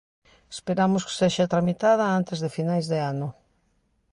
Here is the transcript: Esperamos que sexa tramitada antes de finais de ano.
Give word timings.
Esperamos 0.55 1.05
que 1.07 1.17
sexa 1.21 1.51
tramitada 1.53 2.05
antes 2.19 2.37
de 2.43 2.53
finais 2.57 2.85
de 2.91 2.99
ano. 3.11 3.27